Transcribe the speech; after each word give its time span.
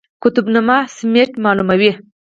قطب 0.23 0.45
نما 0.55 0.77
سمت 0.97 1.31
معلوموي 1.43 1.91